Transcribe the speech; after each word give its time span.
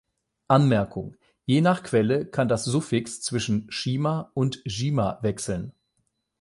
Anmerkung: 0.47 1.15
Je 1.45 1.61
nach 1.61 1.83
Quelle 1.83 2.25
kann 2.25 2.47
das 2.47 2.65
Suffix 2.65 3.21
zwischen 3.21 3.69
"-shima" 3.69 4.31
und 4.33 4.57
"-jima" 4.65 5.21
wechseln. 5.21 5.73